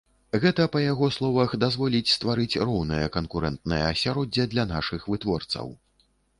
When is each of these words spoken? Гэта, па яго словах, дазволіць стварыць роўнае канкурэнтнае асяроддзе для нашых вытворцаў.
Гэта, 0.43 0.63
па 0.75 0.79
яго 0.83 1.09
словах, 1.17 1.53
дазволіць 1.65 2.13
стварыць 2.15 2.59
роўнае 2.71 3.03
канкурэнтнае 3.19 3.83
асяроддзе 3.93 4.51
для 4.57 4.69
нашых 4.75 5.01
вытворцаў. 5.15 5.75